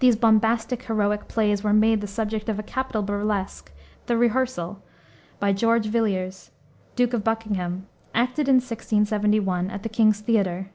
[0.00, 3.72] These bombastic heroic plays were made the subject of a capital burlesque,
[4.04, 4.82] the Rehearsal,
[5.40, 6.50] by George Villiers,
[6.96, 10.68] Duke of Buckingham, acted in 1671 at the King's Theater.